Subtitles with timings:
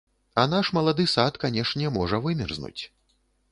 [0.43, 2.81] А наш малады сад, канешне, можа вымерзнуць.